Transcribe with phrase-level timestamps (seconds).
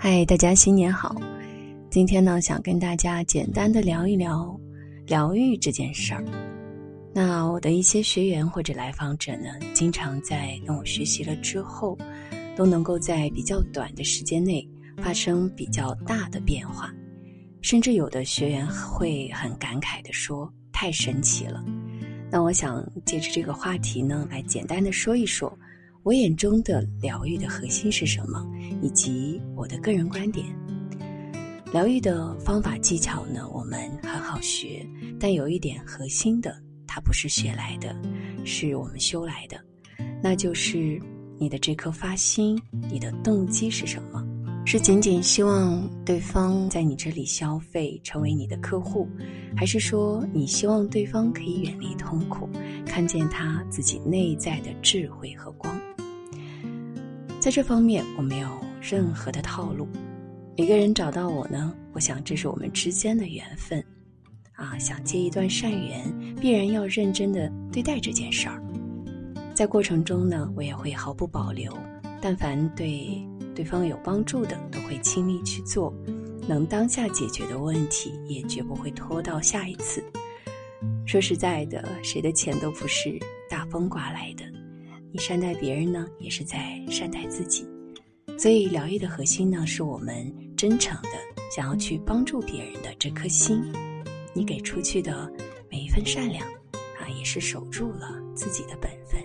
[0.00, 1.12] 嗨，大家新年好！
[1.90, 4.56] 今天呢，想跟大家简单的聊一聊
[5.08, 6.24] 疗愈这件事儿。
[7.12, 11.98] 那我的一些学员或者来访者呢，经常在跟我学习了之后，
[12.54, 14.64] 都能够在比较短的时间内
[14.98, 16.94] 发生比较大的变化，
[17.60, 21.60] 甚至有的学员会很感慨的说：“太神奇了。”
[22.30, 25.52] 那我想借着这个话题呢，来简单的说一说。
[26.08, 28.42] 我眼中的疗愈的核心是什么，
[28.80, 30.46] 以及我的个人观点。
[31.70, 34.88] 疗愈的方法技巧呢，我们很好学，
[35.20, 37.94] 但有一点核心的，它不是学来的，
[38.42, 39.60] 是我们修来的，
[40.22, 40.98] 那就是
[41.38, 42.58] 你的这颗发心，
[42.90, 44.26] 你的动机是什么？
[44.64, 49.06] 是仅仅希望对方在你这里消费，成为你的客户，
[49.54, 52.48] 还是说你希望对方可以远离痛苦，
[52.86, 55.78] 看见他自己内在的智慧和光？
[57.40, 58.48] 在这方面，我没有
[58.80, 59.88] 任何的套路。
[60.56, 63.82] 一个人找到我呢，我想这是我们之间的缘分，
[64.54, 68.60] 啊，想结一段善缘，必然要认真的对待这件事儿。
[69.54, 71.72] 在过程中呢，我也会毫不保留，
[72.20, 75.94] 但凡对对方有帮助的，都会倾力去做。
[76.48, 80.02] 能当下解决的问题，也绝不会拖到下一次。
[81.06, 83.16] 说实在的，谁的钱都不是
[83.48, 84.44] 大风刮来的。
[85.12, 87.66] 你善待别人呢，也是在善待自己。
[88.38, 91.10] 所以，疗愈的核心呢，是我们真诚的
[91.54, 93.60] 想要去帮助别人的这颗心。
[94.34, 95.32] 你给出去的
[95.70, 96.46] 每一份善良，
[97.00, 99.20] 啊，也是守住了自己的本分